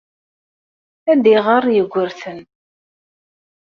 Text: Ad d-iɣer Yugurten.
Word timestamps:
Ad 1.11 1.19
d-iɣer 1.23 1.63
Yugurten. 1.75 2.39